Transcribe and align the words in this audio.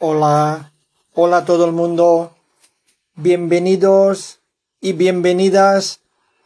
Hola, 0.00 0.72
hola 1.14 1.44
todo 1.44 1.64
el 1.64 1.72
mundo. 1.72 2.32
Bienvenidos 3.16 4.38
y 4.80 4.92
bienvenidas 4.92 5.98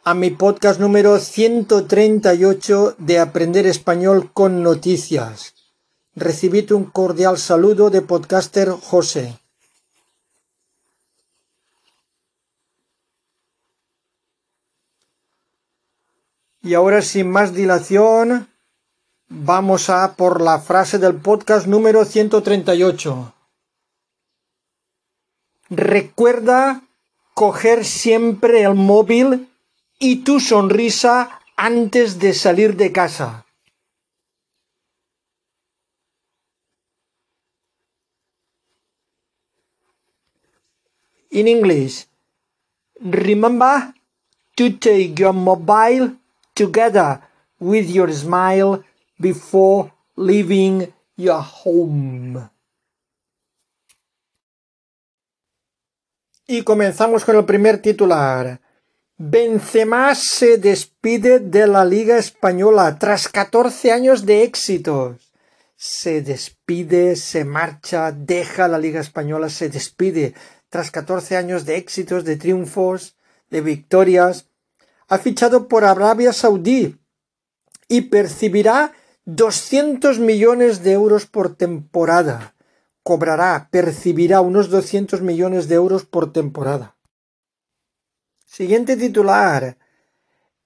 a 0.03 0.15
mi 0.15 0.31
podcast 0.31 0.79
número 0.79 1.19
138 1.19 2.95
de 2.97 3.19
Aprender 3.19 3.67
Español 3.67 4.31
con 4.33 4.63
Noticias. 4.63 5.53
Recibid 6.15 6.71
un 6.71 6.85
cordial 6.85 7.37
saludo 7.37 7.91
de 7.91 8.01
podcaster 8.01 8.71
José. 8.71 9.37
Y 16.63 16.73
ahora 16.73 17.03
sin 17.03 17.29
más 17.29 17.53
dilación, 17.53 18.47
vamos 19.29 19.91
a 19.91 20.15
por 20.15 20.41
la 20.41 20.57
frase 20.57 20.97
del 20.97 21.17
podcast 21.17 21.67
número 21.67 22.03
138. 22.03 23.33
Recuerda 25.75 26.83
coger 27.33 27.83
siempre 27.83 28.61
el 28.61 28.75
móvil 28.75 29.49
y 29.97 30.17
tu 30.17 30.39
sonrisa 30.39 31.39
antes 31.55 32.19
de 32.19 32.33
salir 32.35 32.77
de 32.77 32.91
casa. 32.91 33.47
In 41.31 41.47
English, 41.47 42.05
remember 42.99 43.95
to 44.55 44.77
take 44.77 45.15
your 45.17 45.33
mobile 45.33 46.17
together 46.53 47.21
with 47.59 47.89
your 47.89 48.13
smile 48.13 48.83
before 49.19 49.91
leaving 50.15 50.93
your 51.17 51.41
home. 51.41 52.52
Y 56.53 56.61
comenzamos 56.61 57.25
con 57.25 57.35
el 57.35 57.45
primer 57.45 57.79
titular. 57.79 58.61
Benzema 59.17 60.13
se 60.13 60.59
despide 60.59 61.39
de 61.39 61.65
la 61.65 61.83
Liga 61.83 62.19
Española 62.19 62.99
tras 62.99 63.27
14 63.27 63.91
años 63.91 64.23
de 64.27 64.43
éxitos. 64.43 65.33
Se 65.75 66.21
despide, 66.21 67.15
se 67.15 67.43
marcha, 67.43 68.11
deja 68.11 68.67
la 68.67 68.77
Liga 68.77 69.01
Española, 69.01 69.49
se 69.49 69.69
despide 69.69 70.35
tras 70.69 70.91
14 70.91 71.37
años 71.37 71.65
de 71.65 71.77
éxitos, 71.77 72.23
de 72.23 72.35
triunfos, 72.35 73.15
de 73.49 73.61
victorias. 73.61 74.45
Ha 75.07 75.17
fichado 75.17 75.67
por 75.67 75.83
Arabia 75.83 76.33
Saudí 76.33 76.99
y 77.87 78.01
percibirá 78.01 78.93
200 79.25 80.19
millones 80.19 80.83
de 80.83 80.91
euros 80.91 81.25
por 81.25 81.55
temporada 81.55 82.53
cobrará, 83.03 83.69
percibirá 83.69 84.41
unos 84.41 84.69
200 84.69 85.21
millones 85.21 85.67
de 85.67 85.75
euros 85.75 86.05
por 86.05 86.31
temporada. 86.31 86.95
Siguiente 88.45 88.97
titular. 88.97 89.77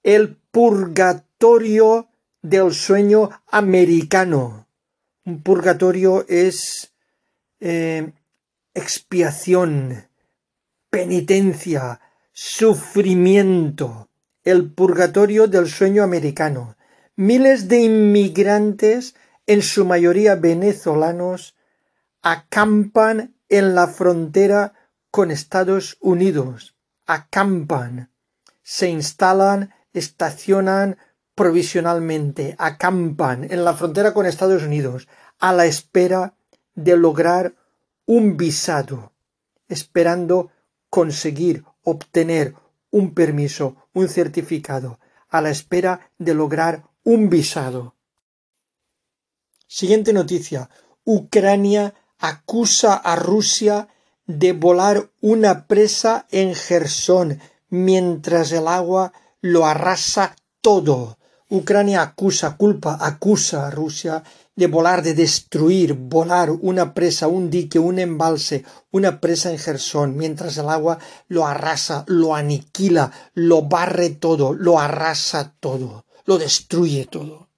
El 0.02 0.36
purgatorio 0.50 2.08
del 2.42 2.72
sueño 2.72 3.30
americano. 3.48 4.68
Un 5.24 5.42
purgatorio 5.42 6.24
es 6.28 6.92
eh, 7.60 8.12
expiación, 8.72 10.08
penitencia, 10.90 12.00
sufrimiento. 12.32 14.08
El 14.44 14.70
purgatorio 14.70 15.48
del 15.48 15.68
sueño 15.68 16.02
americano. 16.02 16.76
Miles 17.16 17.68
de 17.68 17.80
inmigrantes, 17.80 19.16
en 19.46 19.62
su 19.62 19.84
mayoría 19.84 20.36
venezolanos, 20.36 21.56
acampan 22.22 23.34
en 23.48 23.74
la 23.74 23.86
frontera 23.86 24.74
con 25.10 25.30
Estados 25.30 25.96
Unidos. 26.00 26.76
Acampan. 27.06 28.10
Se 28.62 28.88
instalan, 28.88 29.74
estacionan 29.92 30.98
provisionalmente, 31.34 32.56
acampan 32.58 33.44
en 33.44 33.64
la 33.64 33.74
frontera 33.74 34.12
con 34.12 34.26
Estados 34.26 34.64
Unidos 34.64 35.08
a 35.38 35.52
la 35.52 35.66
espera 35.66 36.34
de 36.74 36.96
lograr 36.96 37.54
un 38.06 38.36
visado, 38.36 39.12
esperando 39.68 40.50
conseguir 40.90 41.64
obtener 41.84 42.54
un 42.90 43.14
permiso, 43.14 43.76
un 43.92 44.08
certificado, 44.08 44.98
a 45.28 45.40
la 45.40 45.50
espera 45.50 46.10
de 46.18 46.34
lograr 46.34 46.84
un 47.04 47.28
visado. 47.28 47.94
Siguiente 49.66 50.12
noticia. 50.12 50.70
Ucrania 51.04 51.94
acusa 52.18 52.94
a 52.94 53.16
Rusia 53.16 53.88
de 54.26 54.52
volar 54.52 55.10
una 55.20 55.66
presa 55.66 56.26
en 56.30 56.54
Gerson 56.54 57.40
mientras 57.70 58.52
el 58.52 58.68
agua 58.68 59.12
lo 59.40 59.66
arrasa 59.66 60.36
todo. 60.60 61.18
Ucrania 61.50 62.02
acusa, 62.02 62.56
culpa, 62.56 62.98
acusa 63.00 63.66
a 63.66 63.70
Rusia 63.70 64.22
de 64.54 64.66
volar, 64.66 65.02
de 65.02 65.14
destruir, 65.14 65.94
volar 65.94 66.50
una 66.50 66.92
presa, 66.92 67.28
un 67.28 67.48
dique, 67.48 67.78
un 67.78 67.98
embalse, 67.98 68.64
una 68.90 69.20
presa 69.20 69.50
en 69.50 69.58
Gerson, 69.58 70.16
mientras 70.16 70.58
el 70.58 70.68
agua 70.68 70.98
lo 71.28 71.46
arrasa, 71.46 72.04
lo 72.08 72.34
aniquila, 72.34 73.10
lo 73.34 73.62
barre 73.62 74.10
todo, 74.10 74.52
lo 74.52 74.78
arrasa 74.78 75.54
todo, 75.60 76.04
lo 76.26 76.38
destruye 76.38 77.06
todo. 77.06 77.48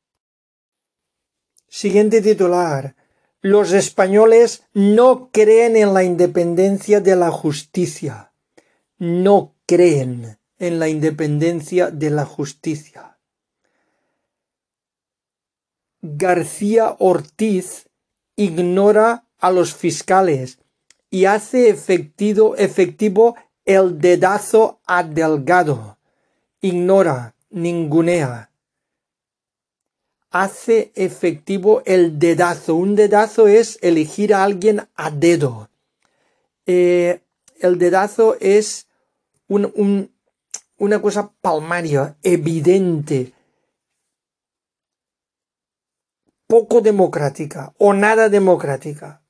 Siguiente 1.68 2.20
titular. 2.20 2.94
Los 3.42 3.72
españoles 3.72 4.64
no 4.74 5.30
creen 5.32 5.76
en 5.76 5.94
la 5.94 6.04
independencia 6.04 7.00
de 7.00 7.16
la 7.16 7.30
justicia. 7.30 8.34
No 8.98 9.54
creen 9.64 10.38
en 10.58 10.78
la 10.78 10.88
independencia 10.88 11.90
de 11.90 12.10
la 12.10 12.26
justicia. 12.26 13.18
García 16.02 16.96
Ortiz 16.98 17.88
ignora 18.36 19.24
a 19.38 19.50
los 19.50 19.74
fiscales 19.74 20.58
y 21.10 21.24
hace 21.24 21.70
efectivo, 21.70 22.56
efectivo 22.56 23.36
el 23.64 23.98
dedazo 23.98 24.80
a 24.86 25.02
Delgado. 25.02 25.98
Ignora, 26.60 27.34
ningunea 27.48 28.49
hace 30.30 30.92
efectivo 30.94 31.82
el 31.84 32.18
dedazo. 32.18 32.76
Un 32.76 32.94
dedazo 32.96 33.48
es 33.48 33.78
elegir 33.82 34.32
a 34.32 34.44
alguien 34.44 34.88
a 34.94 35.10
dedo. 35.10 35.68
Eh, 36.66 37.20
el 37.60 37.78
dedazo 37.78 38.36
es 38.40 38.86
una 39.48 41.02
cosa 41.02 41.32
palmaria, 41.40 42.16
evidente, 42.22 43.32
poco 46.46 46.80
democrática 46.80 47.74
o 47.78 47.92
nada 47.92 48.28
democrática. 48.28 49.22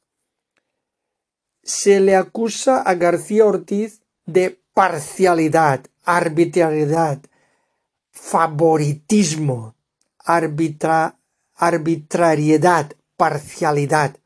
Se 1.62 2.00
le 2.00 2.16
acusa 2.16 2.82
a 2.82 2.94
García 2.94 3.44
Ortiz 3.46 4.02
de 4.26 4.60
parcialidad, 4.74 5.84
arbitrariedad, 6.04 7.20
favoritismo 8.10 9.74
arbitrariedad, 10.24 12.96
parcialidad. 13.16 14.16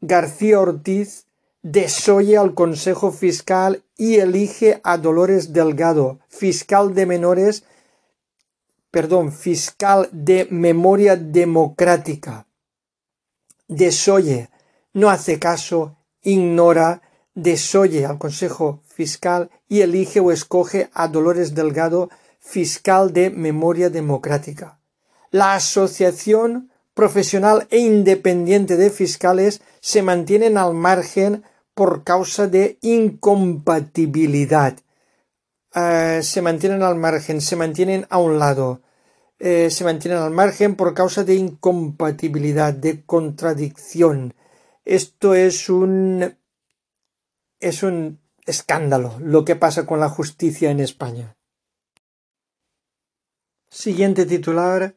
García 0.00 0.60
Ortiz 0.60 1.26
desoye 1.62 2.36
al 2.36 2.54
Consejo 2.54 3.10
Fiscal 3.10 3.82
y 3.96 4.16
elige 4.16 4.80
a 4.84 4.98
Dolores 4.98 5.52
Delgado, 5.52 6.20
fiscal 6.28 6.94
de 6.94 7.06
menores, 7.06 7.64
perdón, 8.90 9.32
fiscal 9.32 10.08
de 10.12 10.46
memoria 10.50 11.16
democrática. 11.16 12.46
Desoye, 13.68 14.48
no 14.92 15.10
hace 15.10 15.40
caso, 15.40 15.96
ignora, 16.22 17.02
desoye 17.34 18.06
al 18.06 18.18
Consejo 18.18 18.82
Fiscal 18.84 19.50
y 19.68 19.80
elige 19.80 20.20
o 20.20 20.30
escoge 20.30 20.88
a 20.94 21.08
Dolores 21.08 21.54
Delgado 21.54 22.08
fiscal 22.46 23.12
de 23.12 23.30
memoria 23.30 23.90
democrática. 23.90 24.78
La 25.30 25.54
Asociación 25.54 26.70
Profesional 26.94 27.66
e 27.70 27.78
Independiente 27.78 28.76
de 28.76 28.90
Fiscales 28.90 29.60
se 29.80 30.00
mantienen 30.02 30.56
al 30.56 30.72
margen 30.72 31.42
por 31.74 32.04
causa 32.04 32.46
de 32.46 32.78
incompatibilidad. 32.80 34.78
Eh, 35.74 36.20
se 36.22 36.40
mantienen 36.40 36.82
al 36.82 36.94
margen, 36.94 37.40
se 37.40 37.56
mantienen 37.56 38.06
a 38.08 38.18
un 38.18 38.38
lado. 38.38 38.80
Eh, 39.38 39.68
se 39.68 39.84
mantienen 39.84 40.20
al 40.20 40.30
margen 40.30 40.76
por 40.76 40.94
causa 40.94 41.24
de 41.24 41.34
incompatibilidad, 41.34 42.72
de 42.72 43.04
contradicción. 43.04 44.34
Esto 44.84 45.34
es 45.34 45.68
un 45.68 46.36
es 47.58 47.82
un 47.82 48.20
escándalo 48.46 49.16
lo 49.18 49.44
que 49.44 49.56
pasa 49.56 49.84
con 49.84 49.98
la 50.00 50.08
justicia 50.08 50.70
en 50.70 50.80
España. 50.80 51.35
Siguiente 53.68 54.26
titular. 54.26 54.94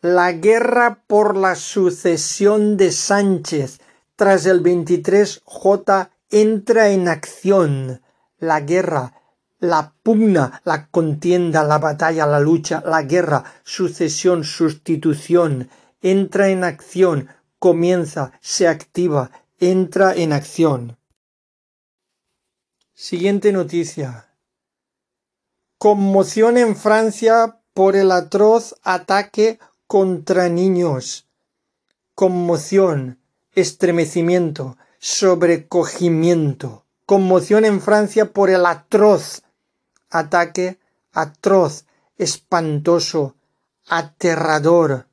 La 0.00 0.32
guerra 0.32 1.02
por 1.06 1.36
la 1.36 1.54
sucesión 1.54 2.76
de 2.76 2.92
Sánchez 2.92 3.80
tras 4.16 4.44
el 4.46 4.62
23J 4.62 6.10
entra 6.30 6.90
en 6.90 7.08
acción. 7.08 8.02
La 8.38 8.60
guerra, 8.60 9.14
la 9.58 9.94
pugna, 10.02 10.60
la 10.64 10.88
contienda, 10.88 11.64
la 11.64 11.78
batalla, 11.78 12.26
la 12.26 12.40
lucha, 12.40 12.82
la 12.84 13.02
guerra, 13.02 13.44
sucesión, 13.64 14.44
sustitución, 14.44 15.70
entra 16.02 16.50
en 16.50 16.64
acción, 16.64 17.28
comienza, 17.58 18.32
se 18.42 18.68
activa, 18.68 19.30
entra 19.58 20.14
en 20.14 20.34
acción. 20.34 20.98
Siguiente 22.92 23.52
noticia. 23.52 24.28
Conmoción 25.78 26.58
en 26.58 26.76
Francia 26.76 27.60
por 27.74 27.96
el 27.96 28.10
atroz 28.12 28.76
ataque 28.82 29.58
contra 29.86 30.48
niños. 30.48 31.28
Conmoción, 32.14 33.18
estremecimiento, 33.52 34.78
sobrecogimiento. 34.98 36.86
Conmoción 37.04 37.66
en 37.66 37.82
Francia 37.82 38.32
por 38.32 38.48
el 38.48 38.64
atroz 38.64 39.44
ataque, 40.14 40.78
atroz, 41.12 41.86
espantoso, 42.16 43.34
aterrador. 43.86 45.08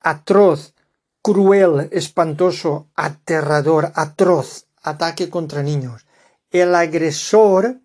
Atroz, 0.00 0.74
cruel, 1.22 1.88
espantoso, 1.90 2.88
aterrador, 2.94 3.90
atroz, 3.94 4.66
ataque 4.82 5.30
contra 5.30 5.62
niños. 5.62 6.06
El 6.50 6.74
agresor 6.74 7.80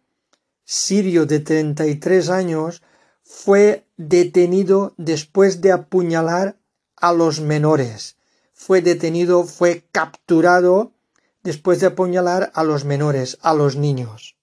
sirio 0.72 1.26
de 1.26 1.42
33 1.42 2.30
años 2.30 2.82
fue 3.24 3.86
detenido 3.98 4.94
después 4.96 5.60
de 5.60 5.74
apuñalar 5.74 6.56
a 6.96 7.12
los 7.12 7.42
menores. 7.42 8.16
Fue 8.54 8.82
detenido, 8.82 9.44
fue 9.44 9.84
capturado 9.92 10.94
después 11.44 11.82
de 11.82 11.88
apuñalar 11.88 12.54
a 12.56 12.64
los 12.64 12.86
menores, 12.86 13.38
a 13.42 13.54
los 13.54 13.76
niños. 13.76 14.38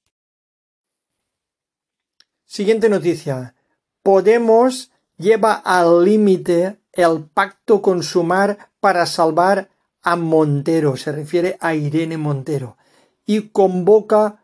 Siguiente 2.45 2.91
noticia. 2.91 3.55
Podemos 4.03 4.91
lleva 5.17 5.55
al 5.55 6.05
límite 6.05 6.79
el 6.93 7.25
pacto 7.25 7.81
con 7.81 8.03
Sumar 8.03 8.71
para 8.81 9.07
salvar 9.07 9.71
a 10.03 10.15
Montero, 10.17 10.99
se 10.99 11.11
refiere 11.11 11.57
a 11.61 11.75
Irene 11.75 12.19
Montero, 12.19 12.77
y 13.25 13.49
convoca 13.49 14.38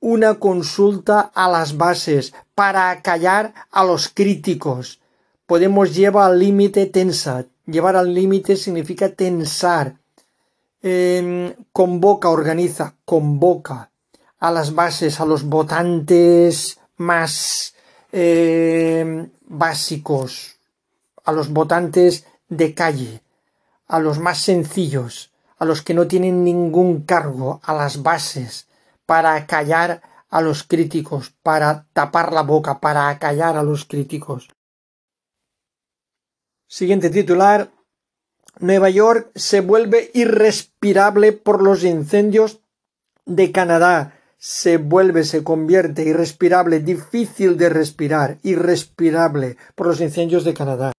una 0.00 0.34
consulta 0.34 1.20
a 1.20 1.48
las 1.48 1.76
bases 1.76 2.34
para 2.54 2.90
acallar 2.90 3.54
a 3.70 3.84
los 3.84 4.08
críticos. 4.08 5.00
Podemos 5.46 5.94
llevar 5.94 6.30
al 6.30 6.38
límite 6.38 6.86
tensa. 6.86 7.46
Llevar 7.66 7.96
al 7.96 8.14
límite 8.14 8.56
significa 8.56 9.08
tensar. 9.10 9.96
convoca, 11.72 12.28
organiza, 12.28 12.94
convoca 13.04 13.90
a 14.38 14.50
las 14.50 14.74
bases, 14.74 15.18
a 15.20 15.24
los 15.24 15.42
votantes 15.44 16.78
más 16.96 17.74
em, 18.12 19.30
básicos, 19.46 20.56
a 21.24 21.32
los 21.32 21.48
votantes 21.52 22.26
de 22.48 22.74
calle, 22.74 23.22
a 23.88 23.98
los 23.98 24.18
más 24.18 24.38
sencillos, 24.38 25.32
a 25.58 25.64
los 25.64 25.82
que 25.82 25.94
no 25.94 26.06
tienen 26.06 26.44
ningún 26.44 27.02
cargo, 27.02 27.60
a 27.64 27.74
las 27.74 28.02
bases, 28.02 28.66
para 29.06 29.46
callar 29.46 30.02
a 30.28 30.40
los 30.42 30.64
críticos, 30.64 31.32
para 31.42 31.86
tapar 31.92 32.32
la 32.32 32.42
boca, 32.42 32.80
para 32.80 33.08
acallar 33.08 33.56
a 33.56 33.62
los 33.62 33.84
críticos. 33.84 34.48
Siguiente 36.68 37.10
titular. 37.10 37.70
Nueva 38.58 38.90
York 38.90 39.30
se 39.34 39.60
vuelve 39.60 40.10
irrespirable 40.14 41.32
por 41.32 41.62
los 41.62 41.84
incendios 41.84 42.60
de 43.24 43.52
Canadá. 43.52 44.14
Se 44.38 44.78
vuelve, 44.78 45.24
se 45.24 45.44
convierte 45.44 46.04
irrespirable, 46.04 46.80
difícil 46.80 47.56
de 47.56 47.68
respirar, 47.68 48.38
irrespirable 48.42 49.56
por 49.74 49.86
los 49.86 50.00
incendios 50.00 50.44
de 50.44 50.54
Canadá. 50.54 50.92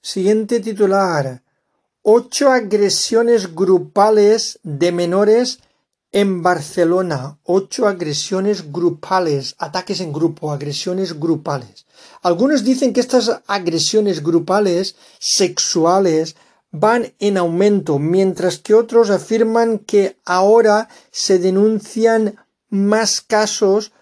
Siguiente 0.00 0.60
titular. 0.60 1.42
Ocho 2.02 2.50
agresiones 2.50 3.54
grupales 3.54 4.60
de 4.62 4.92
menores 4.92 5.60
en 6.12 6.42
Barcelona, 6.42 7.38
ocho 7.42 7.86
agresiones 7.86 8.72
grupales, 8.72 9.54
ataques 9.58 10.00
en 10.00 10.12
grupo, 10.12 10.52
agresiones 10.52 11.18
grupales. 11.18 11.86
Algunos 12.22 12.64
dicen 12.64 12.92
que 12.92 13.00
estas 13.00 13.42
agresiones 13.46 14.22
grupales 14.22 14.96
sexuales 15.18 16.36
van 16.70 17.14
en 17.18 17.36
aumento, 17.36 17.98
mientras 17.98 18.58
que 18.58 18.74
otros 18.74 19.10
afirman 19.10 19.78
que 19.78 20.18
ahora 20.24 20.88
se 21.10 21.38
denuncian 21.38 22.36
más 22.68 23.20
casos 23.20 23.92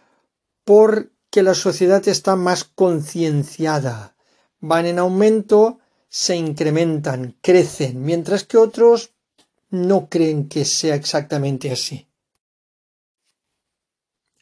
porque 0.65 1.43
la 1.43 1.55
sociedad 1.55 2.07
está 2.09 2.37
más 2.37 2.65
concienciada. 2.65 4.17
Van 4.61 4.87
en 4.87 4.99
aumento, 4.99 5.79
se 6.09 6.37
incrementan, 6.37 7.37
crecen, 7.43 8.03
mientras 8.03 8.45
que 8.45 8.57
otros 8.57 9.14
no 9.75 10.09
creen 10.09 10.49
que 10.49 10.65
sea 10.65 10.95
exactamente 10.95 11.71
así. 11.73 12.07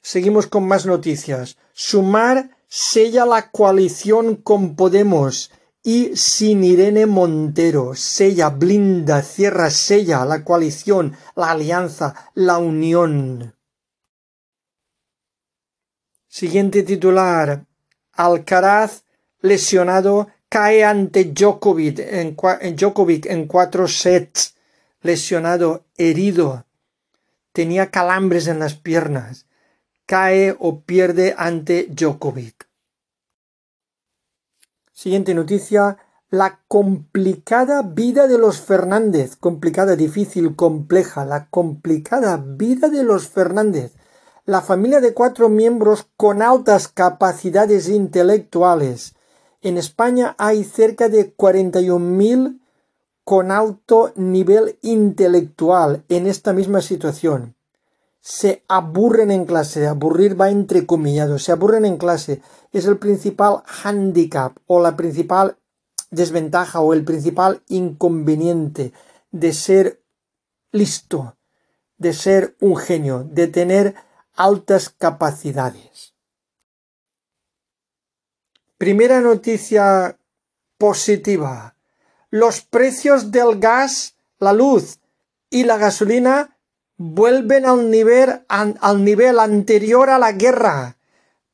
Seguimos 0.03 0.47
con 0.47 0.67
más 0.69 0.85
noticias. 0.85 1.57
Sumar 1.73 2.51
sella 2.69 3.25
la 3.25 3.51
coalición 3.51 4.37
con 4.37 4.77
Podemos 4.77 5.51
y 5.83 6.17
sin 6.17 6.63
Irene 6.65 7.07
Montero. 7.07 7.95
Sella, 7.95 8.51
blinda, 8.51 9.23
cierra, 9.23 9.71
sella 9.71 10.25
la 10.27 10.45
coalición, 10.45 11.17
la 11.35 11.53
alianza, 11.53 12.31
la 12.35 12.59
unión. 12.59 13.55
Siguiente 16.29 16.83
titular. 16.83 17.65
Alcaraz, 18.13 19.05
lesionado, 19.41 20.29
cae 20.51 20.85
ante 20.85 21.25
Djokovic 21.25 22.01
en, 22.01 22.37
en 23.31 23.47
cuatro 23.47 23.89
sets 23.89 24.57
lesionado, 25.03 25.85
herido, 25.97 26.65
tenía 27.53 27.91
calambres 27.91 28.47
en 28.47 28.59
las 28.59 28.75
piernas, 28.75 29.47
cae 30.07 30.57
o 30.59 30.81
pierde 30.81 31.35
ante 31.37 31.87
Djokovic. 31.91 32.69
Siguiente 34.93 35.35
noticia, 35.35 35.99
la 36.31 36.61
complicada 36.67 37.83
vida 37.83 38.27
de 38.27 38.39
los 38.39 38.61
Fernández, 38.61 39.37
complicada, 39.37 39.97
difícil, 39.97 40.57
compleja, 40.57 41.27
la 41.27 41.49
complicada 41.51 42.43
vida 42.43 42.89
de 42.89 43.03
los 43.03 43.29
Fernández. 43.29 43.93
La 44.47 44.63
familia 44.63 45.01
de 45.01 45.13
cuatro 45.13 45.49
miembros 45.51 46.09
con 46.17 46.41
altas 46.41 46.89
capacidades 46.89 47.89
intelectuales. 47.89 49.15
En 49.61 49.77
España 49.77 50.35
hay 50.39 50.65
cerca 50.65 51.09
de 51.09 51.37
41.000 51.37 52.62
con 53.25 53.51
alto 53.51 54.13
nivel 54.17 54.79
intelectual 54.83 56.05
en 56.09 56.27
esta 56.27 56.53
misma 56.53 56.81
situación. 56.81 57.57
Se 58.21 58.65
aburren 58.69 59.31
en 59.31 59.47
clase, 59.47 59.87
aburrir 59.87 60.41
va 60.41 60.51
entrecomillado, 60.51 61.39
se 61.39 61.53
aburren 61.53 61.85
en 61.85 61.97
clase. 61.97 62.41
Es 62.73 62.87
el 62.87 62.99
principal 62.99 63.63
handicap 63.83 64.57
o 64.67 64.81
la 64.81 64.97
principal 64.97 65.57
desventaja 66.11 66.81
o 66.81 66.93
el 66.93 67.05
principal 67.05 67.63
inconveniente 67.69 68.93
de 69.31 69.53
ser 69.53 70.03
listo, 70.71 71.37
de 71.99 72.13
ser 72.13 72.57
un 72.61 72.77
genio, 72.77 73.25
de 73.25 73.49
tener 73.49 73.95
altas 74.35 74.89
capacidades. 74.91 76.15
Primera 78.79 79.21
noticia 79.21 80.19
positiva 80.77 81.77
los 82.33 82.63
precios 82.63 83.31
del 83.31 83.61
gas, 83.61 84.17
la 84.39 84.55
luz 84.55 84.99
y 85.51 85.65
la 85.65 85.77
gasolina 85.77 86.59
vuelven 86.97 87.67
al 87.67 87.91
nivel, 87.91 88.45
al 88.49 89.05
nivel 89.05 89.39
anterior 89.39 90.09
a 90.09 90.19
la 90.19 90.33
guerra. 90.33 90.97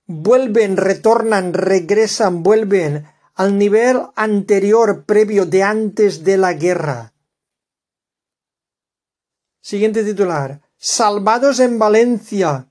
Vuelven, 0.07 0.77
retornan, 0.77 1.53
regresan, 1.53 2.45
vuelven 2.45 3.07
al 3.35 3.59
nivel 3.59 4.03
anterior 4.15 5.05
previo 5.05 5.47
de 5.47 5.65
antes 5.65 6.23
de 6.23 6.39
la 6.39 6.55
guerra. 6.55 7.13
Siguiente 9.61 10.05
titular. 10.05 10.63
Salvados 10.77 11.59
en 11.59 11.79
Valencia. 11.79 12.71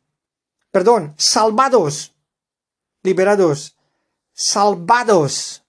Perdón, 0.71 1.13
salvados. 1.17 2.15
Liberados. 3.03 3.77
Salvados 4.33 5.66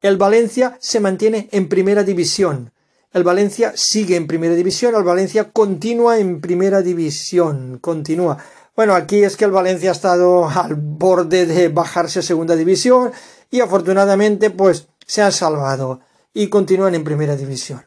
el 0.00 0.16
Valencia 0.16 0.76
se 0.80 1.00
mantiene 1.00 1.48
en 1.52 1.68
primera 1.68 2.04
división. 2.04 2.72
El 3.12 3.24
Valencia 3.24 3.72
sigue 3.74 4.16
en 4.16 4.26
primera 4.26 4.54
división, 4.54 4.94
el 4.94 5.02
Valencia 5.02 5.50
continúa 5.50 6.18
en 6.18 6.40
primera 6.40 6.82
división, 6.82 7.78
continúa. 7.80 8.38
Bueno, 8.76 8.94
aquí 8.94 9.24
es 9.24 9.36
que 9.36 9.44
el 9.44 9.50
Valencia 9.50 9.90
ha 9.90 9.92
estado 9.92 10.48
al 10.48 10.74
borde 10.76 11.46
de 11.46 11.68
bajarse 11.68 12.20
a 12.20 12.22
segunda 12.22 12.54
división 12.54 13.10
y 13.50 13.60
afortunadamente 13.60 14.50
pues 14.50 14.88
se 15.06 15.22
han 15.22 15.32
salvado 15.32 16.00
y 16.32 16.48
continúan 16.48 16.94
en 16.94 17.02
primera 17.02 17.34
división. 17.34 17.84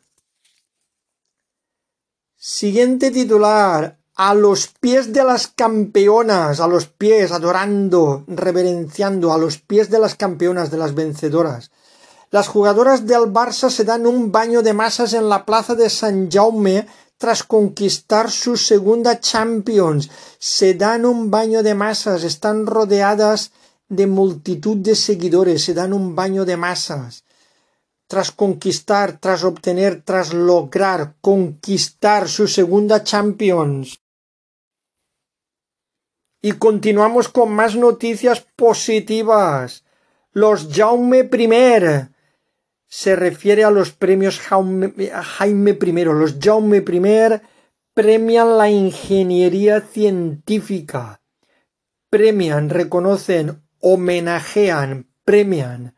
Siguiente 2.36 3.12
titular. 3.12 4.00
A 4.14 4.36
los 4.36 4.68
pies 4.68 5.14
de 5.14 5.24
las 5.24 5.48
campeonas, 5.48 6.60
a 6.60 6.68
los 6.68 6.86
pies, 6.86 7.32
adorando, 7.32 8.26
reverenciando, 8.28 9.34
a 9.34 9.38
los 9.38 9.58
pies 9.58 9.90
de 9.90 9.98
las 9.98 10.16
campeonas, 10.16 10.70
de 10.70 10.78
las 10.78 10.94
vencedoras. 10.94 11.72
Las 12.32 12.48
jugadoras 12.48 13.06
del 13.06 13.26
Barça 13.32 13.70
se 13.70 13.84
dan 13.84 14.08
un 14.08 14.32
baño 14.32 14.62
de 14.62 14.74
masas 14.74 15.14
en 15.14 15.28
la 15.28 15.46
plaza 15.46 15.76
de 15.76 15.90
San 15.90 16.32
Jaume 16.32 16.88
tras 17.18 17.44
conquistar 17.44 18.32
su 18.32 18.56
segunda 18.56 19.20
Champions. 19.20 20.10
Se 20.40 20.74
dan 20.74 21.06
un 21.06 21.30
baño 21.30 21.62
de 21.62 21.76
masas, 21.76 22.24
están 22.24 22.66
rodeadas 22.66 23.52
de 23.90 24.08
multitud 24.08 24.78
de 24.78 24.96
seguidores, 24.96 25.66
se 25.66 25.74
dan 25.74 25.92
un 25.92 26.16
baño 26.16 26.46
de 26.46 26.56
masas 26.56 27.26
tras 28.12 28.30
conquistar, 28.32 29.20
tras 29.22 29.46
obtener, 29.46 30.02
tras 30.04 30.34
lograr 30.34 31.16
conquistar 31.22 32.28
su 32.28 32.46
segunda 32.46 33.06
Champions. 33.06 34.02
Y 36.42 36.52
continuamos 36.54 37.30
con 37.30 37.54
más 37.54 37.78
noticias 37.78 38.46
positivas. 38.58 39.86
Los 40.34 40.68
Jaume 40.74 41.30
I. 41.32 42.11
Se 42.94 43.16
refiere 43.16 43.64
a 43.64 43.72
los 43.72 43.92
premios 43.92 44.40
Jaime, 44.40 44.94
I. 45.82 46.04
Los 46.04 46.36
Jaume 46.40 46.78
I 46.78 47.42
premian 47.94 48.58
la 48.58 48.70
ingeniería 48.70 49.80
científica. 49.80 51.22
Premian, 52.10 52.70
reconocen, 52.70 53.64
homenajean, 53.80 55.08
premian 55.24 55.96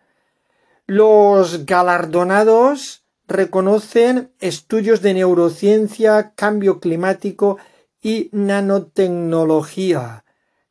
los 0.85 1.65
galardonados 1.65 3.05
reconocen 3.25 4.33
estudios 4.39 5.01
de 5.01 5.13
neurociencia, 5.13 6.33
cambio 6.35 6.81
climático 6.81 7.57
y 8.01 8.29
nanotecnología. 8.33 10.25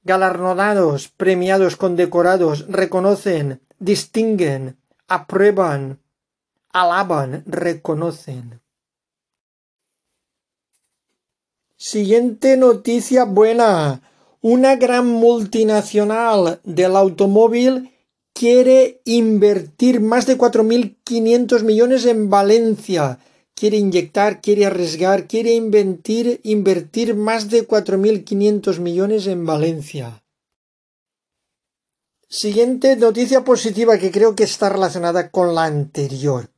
Galardonados, 0.04 1.08
premiados, 1.08 1.76
condecorados, 1.76 2.66
reconocen, 2.68 3.62
distinguen, 3.78 4.76
aprueban, 5.08 6.01
alaban, 6.72 7.44
reconocen. 7.46 8.60
Siguiente 11.76 12.56
noticia 12.56 13.24
buena. 13.24 14.02
Una 14.40 14.76
gran 14.76 15.06
multinacional 15.06 16.60
del 16.64 16.96
automóvil 16.96 17.92
quiere 18.32 19.00
invertir 19.04 20.00
más 20.00 20.26
de 20.26 20.38
4.500 20.38 21.62
millones 21.62 22.06
en 22.06 22.30
Valencia. 22.30 23.18
Quiere 23.54 23.76
inyectar, 23.76 24.40
quiere 24.40 24.66
arriesgar, 24.66 25.26
quiere 25.26 25.54
invertir, 25.54 26.40
invertir 26.42 27.14
más 27.14 27.50
de 27.50 27.66
4.500 27.66 28.78
millones 28.78 29.26
en 29.26 29.44
Valencia. 29.44 30.22
Siguiente 32.28 32.96
noticia 32.96 33.44
positiva 33.44 33.98
que 33.98 34.10
creo 34.10 34.34
que 34.34 34.44
está 34.44 34.68
relacionada 34.68 35.30
con 35.30 35.54
la 35.54 35.64
anterior. 35.64 36.51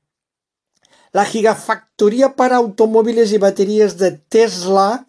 La 1.15 1.25
gigafactoría 1.25 2.35
para 2.35 2.57
automóviles 2.57 3.31
y 3.31 3.39
baterías 3.39 3.99
de 3.99 4.11
Tesla, 4.11 5.07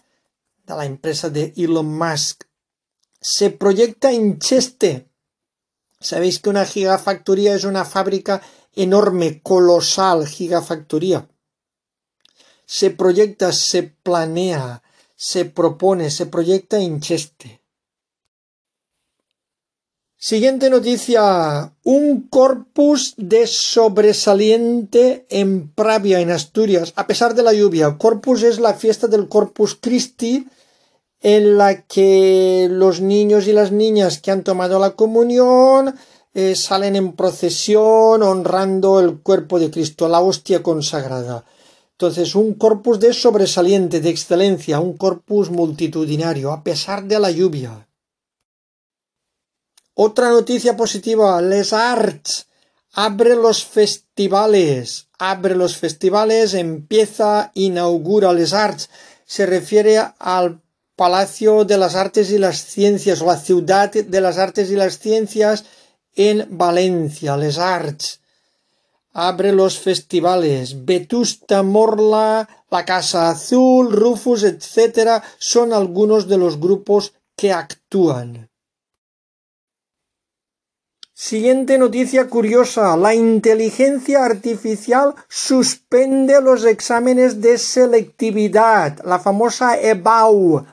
de 0.67 0.75
la 0.75 0.85
empresa 0.85 1.31
de 1.31 1.51
Elon 1.57 1.97
Musk, 1.97 2.43
se 3.19 3.49
proyecta 3.49 4.11
en 4.11 4.37
Cheste, 4.37 5.09
Sabéis 5.99 6.39
que 6.39 6.51
una 6.51 6.65
gigafactoría 6.65 7.55
es 7.55 7.63
una 7.63 7.83
fábrica 7.83 8.39
enorme, 8.75 9.41
colosal, 9.41 10.27
gigafactoría. 10.27 11.27
Se 12.67 12.91
proyecta, 12.91 13.51
se 13.51 13.81
planea, 13.81 14.83
se 15.15 15.45
propone, 15.45 16.11
se 16.11 16.27
proyecta 16.27 16.77
en 16.77 16.99
Cheste. 17.01 17.64
Siguiente 20.27 20.71
noticia. 20.71 21.71
Un 21.83 22.21
corpus 22.31 23.13
de 23.15 23.45
sobresaliente 23.45 25.27
en 25.29 25.69
Pravia, 25.69 26.19
en 26.19 26.31
Asturias, 26.31 26.93
a 26.95 27.05
pesar 27.05 27.35
de 27.35 27.43
la 27.43 27.53
lluvia. 27.53 27.99
Corpus 27.99 28.41
es 28.41 28.59
la 28.59 28.73
fiesta 28.73 29.05
del 29.05 29.27
Corpus 29.27 29.77
Christi, 29.79 30.47
en 31.21 31.59
la 31.59 31.83
que 31.83 32.67
los 32.71 33.01
niños 33.01 33.47
y 33.47 33.53
las 33.53 33.71
niñas 33.71 34.19
que 34.19 34.31
han 34.31 34.43
tomado 34.43 34.79
la 34.79 34.95
comunión 34.95 35.93
eh, 36.33 36.55
salen 36.55 36.95
en 36.95 37.13
procesión 37.13 38.23
honrando 38.23 38.99
el 38.99 39.19
cuerpo 39.19 39.59
de 39.59 39.69
Cristo, 39.69 40.07
la 40.07 40.21
hostia 40.21 40.63
consagrada. 40.63 41.45
Entonces, 41.91 42.33
un 42.33 42.55
corpus 42.55 42.99
de 42.99 43.13
sobresaliente, 43.13 44.01
de 44.01 44.09
excelencia, 44.09 44.79
un 44.79 44.97
corpus 44.97 45.51
multitudinario, 45.51 46.51
a 46.51 46.63
pesar 46.63 47.03
de 47.03 47.19
la 47.19 47.29
lluvia. 47.29 47.85
Otra 49.97 50.27
noticia 50.29 50.75
positiva, 50.75 51.41
Les 51.41 51.71
Arts 51.71 52.47
abre 52.91 53.35
los 53.35 53.63
festivales, 53.63 55.07
abre 55.17 55.55
los 55.55 55.77
festivales, 55.77 56.53
empieza, 56.53 57.51
inaugura 57.53 58.33
Les 58.33 58.51
Arts, 58.51 58.89
se 59.25 59.45
refiere 59.45 60.01
al 60.19 60.61
Palacio 60.97 61.63
de 61.63 61.77
las 61.77 61.95
Artes 61.95 62.29
y 62.31 62.37
las 62.37 62.57
Ciencias 62.65 63.21
o 63.21 63.25
la 63.25 63.37
Ciudad 63.37 63.89
de 63.91 64.21
las 64.21 64.37
Artes 64.37 64.69
y 64.69 64.75
las 64.75 64.99
Ciencias 64.99 65.63
en 66.13 66.45
Valencia, 66.49 67.37
Les 67.37 67.57
Arts. 67.57 68.19
Abre 69.13 69.53
los 69.53 69.79
festivales. 69.79 70.83
Vetusta 70.83 71.63
Morla, 71.63 72.49
La 72.69 72.83
Casa 72.83 73.29
Azul, 73.29 73.93
Rufus, 73.93 74.43
etc. 74.43 75.23
son 75.37 75.71
algunos 75.71 76.27
de 76.27 76.37
los 76.37 76.59
grupos 76.59 77.13
que 77.37 77.53
actúan. 77.53 78.49
Siguiente 81.17 81.77
noticia 81.77 82.27
curiosa. 82.27 82.97
La 82.97 83.15
inteligencia 83.15 84.25
artificial 84.25 85.15
suspende 85.29 86.41
los 86.41 86.65
exámenes 86.65 87.39
de 87.39 87.57
selectividad, 87.57 88.99
la 89.05 89.19
famosa 89.19 89.79
EBAU, 89.79 90.65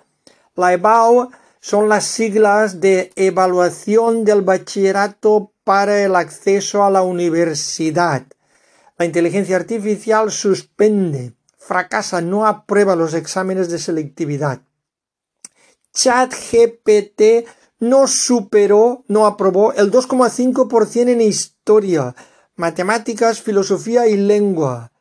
la 0.56 0.72
EBAU 0.72 1.30
son 1.61 1.88
las 1.88 2.06
siglas 2.06 2.80
de 2.80 3.12
Evaluación 3.14 4.25
del 4.25 4.42
Bachillerato 4.42 5.52
para 5.62 6.02
el 6.02 6.16
Acceso 6.16 6.82
a 6.82 6.90
la 6.90 7.02
Universidad. 7.02 8.26
La 8.99 9.04
inteligencia 9.04 9.54
artificial 9.54 10.32
suspende, 10.32 11.34
fracasa, 11.56 12.20
no 12.20 12.49
aprueba 12.49 12.96
los 12.96 13.14
exámenes 13.14 13.70
de 13.70 13.78
selectividad. 13.78 14.61
ChatGPT 15.94 17.46
no 17.83 18.07
superó, 18.07 19.05
no 19.09 19.27
aprobó 19.27 19.73
el 19.73 19.91
2,5% 19.91 21.09
en 21.09 21.21
historia, 21.21 22.15
matemáticas, 22.55 23.43
filosofía 23.43 24.07
y 24.07 24.17
lengua. 24.17 24.93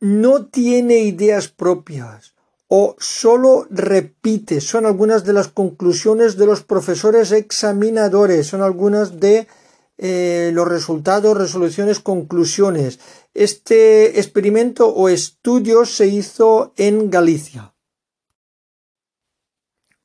No 0.00 0.46
tiene 0.46 0.98
ideas 0.98 1.46
propias 1.46 2.34
o 2.66 2.96
solo 2.98 3.68
repite. 3.70 4.60
Son 4.60 4.84
algunas 4.84 5.24
de 5.24 5.32
las 5.32 5.46
conclusiones 5.46 6.36
de 6.36 6.46
los 6.46 6.64
profesores 6.64 7.30
examinadores, 7.30 8.48
son 8.48 8.62
algunas 8.62 9.20
de 9.20 9.46
eh, 9.98 10.50
los 10.54 10.66
resultados, 10.66 11.38
resoluciones, 11.38 12.00
conclusiones. 12.00 12.98
Este 13.32 14.18
experimento 14.18 14.88
o 14.88 15.08
estudio 15.08 15.84
se 15.84 16.08
hizo 16.08 16.72
en 16.76 17.10
Galicia. 17.12 17.75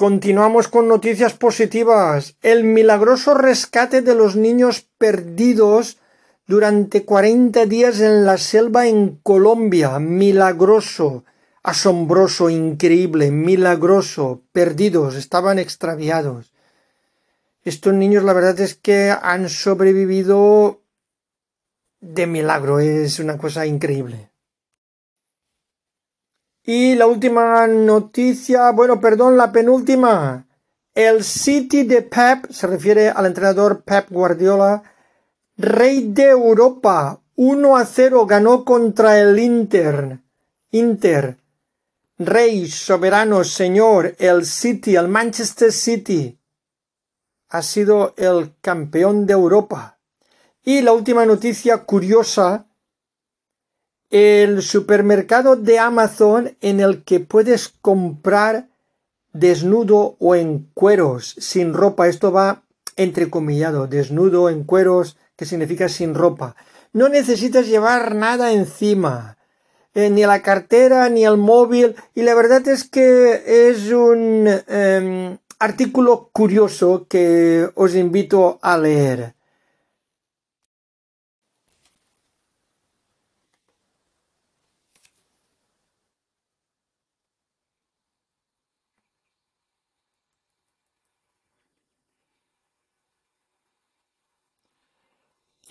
Continuamos 0.01 0.67
con 0.67 0.87
noticias 0.87 1.33
positivas. 1.33 2.35
El 2.41 2.63
milagroso 2.63 3.35
rescate 3.35 4.01
de 4.01 4.15
los 4.15 4.35
niños 4.35 4.87
perdidos 4.97 5.99
durante 6.47 7.05
40 7.05 7.67
días 7.67 7.99
en 7.99 8.25
la 8.25 8.39
selva 8.39 8.87
en 8.87 9.19
Colombia. 9.21 9.99
Milagroso 9.99 11.23
asombroso, 11.61 12.49
increíble, 12.49 13.29
milagroso, 13.29 14.41
perdidos, 14.51 15.13
estaban 15.13 15.59
extraviados. 15.59 16.51
Estos 17.63 17.93
niños 17.93 18.23
la 18.23 18.33
verdad 18.33 18.59
es 18.59 18.73
que 18.73 19.11
han 19.11 19.49
sobrevivido 19.49 20.81
de 21.99 22.25
milagro, 22.25 22.79
es 22.79 23.19
una 23.19 23.37
cosa 23.37 23.67
increíble. 23.67 24.30
Y 26.73 26.95
la 26.95 27.05
última 27.05 27.67
noticia, 27.67 28.71
bueno, 28.71 29.01
perdón, 29.01 29.35
la 29.35 29.51
penúltima. 29.51 30.47
El 30.95 31.21
City 31.21 31.83
de 31.83 32.01
Pep, 32.01 32.49
se 32.49 32.65
refiere 32.65 33.09
al 33.09 33.25
entrenador 33.25 33.83
Pep 33.83 34.09
Guardiola, 34.09 34.81
rey 35.57 36.13
de 36.13 36.29
Europa, 36.29 37.19
1 37.35 37.75
a 37.75 37.83
0 37.83 38.25
ganó 38.25 38.63
contra 38.63 39.19
el 39.19 39.37
Inter. 39.37 40.19
Inter 40.71 41.35
Rey, 42.17 42.65
soberano, 42.69 43.43
Señor, 43.43 44.15
el 44.17 44.45
City, 44.45 44.95
el 44.95 45.09
Manchester 45.09 45.73
City, 45.73 46.39
ha 47.49 47.61
sido 47.63 48.13
el 48.15 48.53
campeón 48.61 49.25
de 49.25 49.33
Europa. 49.33 49.99
Y 50.63 50.81
la 50.83 50.93
última 50.93 51.25
noticia 51.25 51.79
curiosa, 51.79 52.70
el 54.11 54.61
supermercado 54.61 55.55
de 55.55 55.79
Amazon 55.79 56.55
en 56.59 56.81
el 56.81 57.03
que 57.03 57.21
puedes 57.21 57.69
comprar 57.69 58.67
desnudo 59.31 60.17
o 60.19 60.35
en 60.35 60.69
cueros, 60.73 61.35
sin 61.39 61.73
ropa. 61.73 62.09
Esto 62.09 62.31
va 62.31 62.63
entrecomillado, 62.97 63.87
desnudo, 63.87 64.49
en 64.49 64.65
cueros, 64.65 65.17
que 65.37 65.45
significa 65.45 65.87
sin 65.87 66.13
ropa. 66.13 66.57
No 66.91 67.07
necesitas 67.07 67.67
llevar 67.67 68.13
nada 68.13 68.51
encima, 68.51 69.37
eh, 69.93 70.09
ni 70.09 70.25
la 70.25 70.41
cartera, 70.41 71.07
ni 71.07 71.23
el 71.23 71.37
móvil, 71.37 71.95
y 72.13 72.23
la 72.23 72.35
verdad 72.35 72.67
es 72.67 72.83
que 72.83 73.69
es 73.69 73.91
un 73.91 74.45
em, 74.67 75.37
artículo 75.57 76.29
curioso 76.33 77.07
que 77.09 77.69
os 77.75 77.95
invito 77.95 78.59
a 78.61 78.77
leer. 78.77 79.35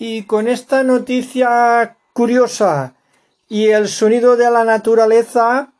Y 0.03 0.23
con 0.23 0.47
esta 0.47 0.81
noticia 0.81 1.95
curiosa 2.13 2.95
y 3.47 3.67
el 3.67 3.87
sonido 3.87 4.35
de 4.35 4.49
la 4.49 4.63
naturaleza, 4.63 5.73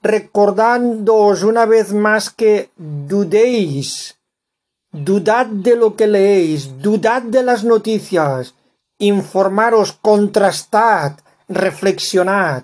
recordándoos 0.00 1.42
una 1.42 1.66
vez 1.66 1.92
más 1.92 2.30
que 2.30 2.70
dudéis, 2.76 4.16
dudad 4.90 5.44
de 5.44 5.76
lo 5.76 5.96
que 5.96 6.06
leéis, 6.06 6.80
dudad 6.80 7.20
de 7.20 7.42
las 7.42 7.62
noticias, 7.62 8.54
informaros, 8.96 9.92
contrastad, 9.92 11.18
reflexionad. 11.46 12.62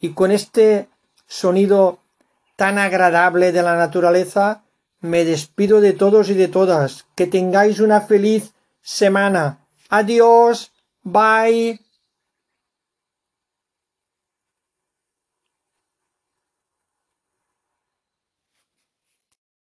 Y 0.00 0.10
con 0.10 0.32
este 0.32 0.88
sonido 1.28 2.00
tan 2.56 2.78
agradable 2.78 3.52
de 3.52 3.62
la 3.62 3.76
naturaleza, 3.76 4.64
me 4.98 5.24
despido 5.24 5.80
de 5.80 5.92
todos 5.92 6.30
y 6.30 6.34
de 6.34 6.48
todas. 6.48 7.06
Que 7.14 7.28
tengáis 7.28 7.78
una 7.78 8.00
feliz 8.00 8.54
semana. 8.82 9.60
Adiós. 9.90 10.70
Bye. 11.04 11.78